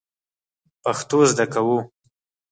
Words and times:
پښتو 0.83 1.17
زده 1.31 1.45
کوو 1.53 1.77